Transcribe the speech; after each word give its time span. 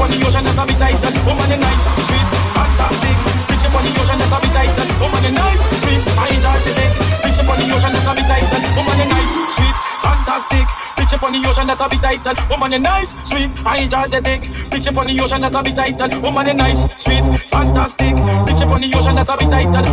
on 0.00 0.10
upon 0.10 0.16
fantastic. 2.56 3.16
The 3.60 3.68
ocean, 4.00 4.16
that 4.16 4.40
be. 4.40 4.48
Woman, 5.00 5.22
you 5.24 5.32
I 6.18 6.28
be. 6.40 6.50
Woman, 8.76 8.96
nice, 9.12 9.32
sweet, 9.54 9.76
fantastic. 10.00 10.64
Bitch 10.96 11.12
upon 11.16 11.32
the 11.32 11.40
ocean, 11.48 11.66
that'll 11.66 11.88
be 11.88 11.98
tight. 11.98 12.24
Woman, 12.48 12.72
you 12.72 12.78
nice, 12.78 13.12
sweet, 13.28 13.50
I 13.66 13.78
enjoy 13.84 14.08
the 14.08 14.20
dick. 14.20 14.42
Bitch 14.72 14.88
upon 14.88 15.06
the 15.06 15.20
ocean, 15.20 15.40
that'll 15.40 15.62
be 15.62 15.72
tight. 15.72 16.00
Woman, 16.22 16.46
you 16.46 16.54
nice, 16.54 16.82
sweet, 16.96 17.24
fantastic. 17.48 18.14
The 18.16 18.52
ocean, 18.96 19.14
be. 19.36 19.46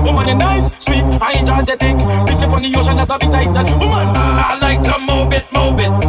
Woman, 0.06 0.28
you 0.28 0.36
nice, 0.36 0.70
sweet, 0.80 1.04
I 1.20 1.34
enjoy 1.40 1.62
the 1.68 1.76
dick. 1.76 1.98
Bitch 2.28 2.44
upon 2.48 2.62
the 2.62 2.74
ocean, 2.78 2.96
that'll 2.96 3.20
be 3.20 3.28
tight. 3.28 3.52
Woman, 3.80 4.08
I 4.16 4.58
like 4.62 4.82
to 4.84 5.00
move 5.00 5.34
it, 5.34 5.46
move 5.52 5.80
it. 5.80 6.07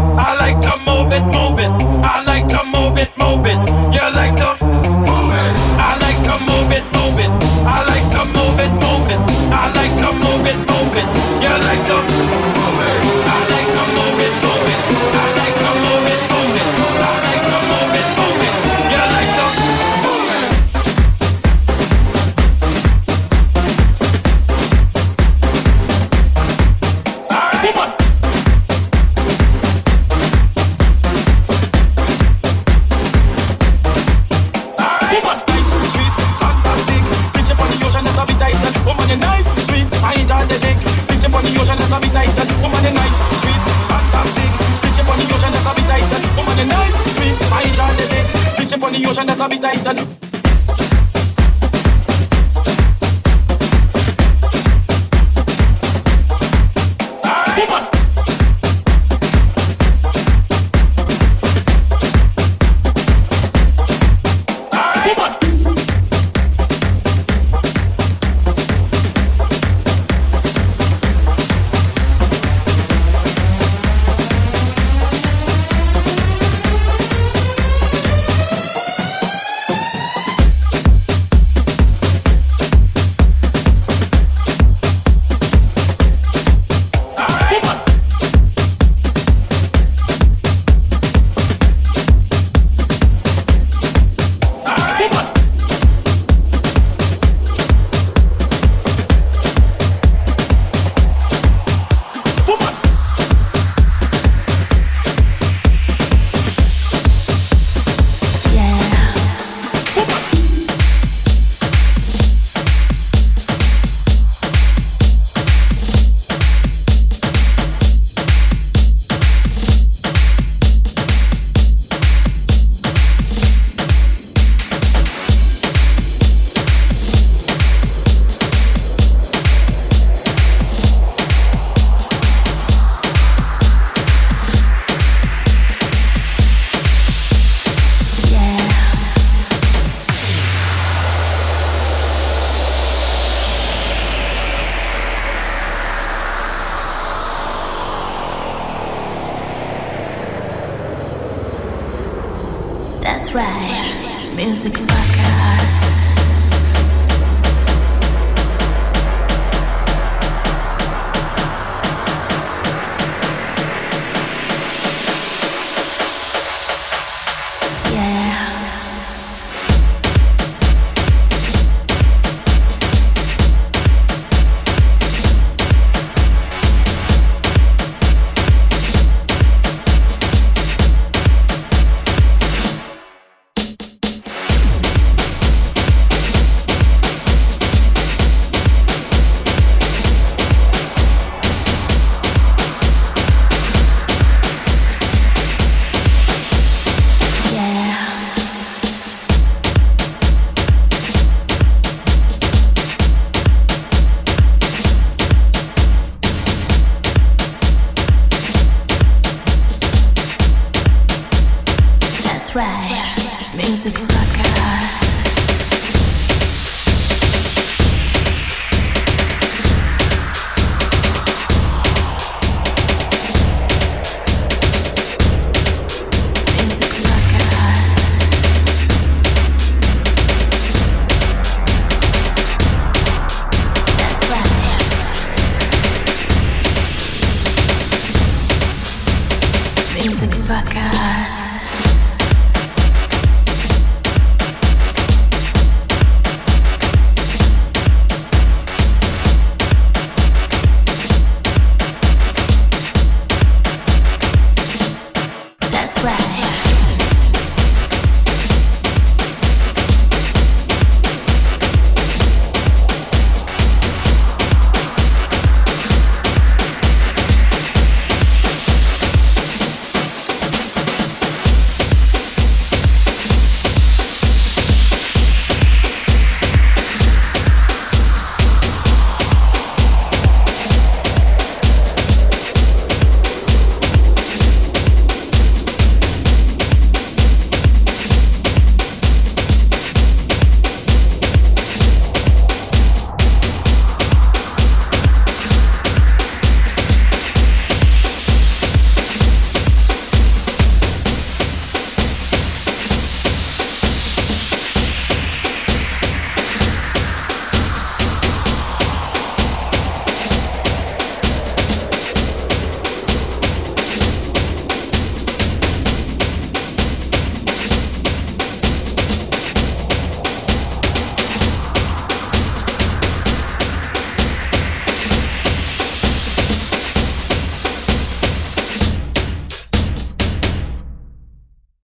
Music 213.55 213.94
fuckers. 213.94 215.08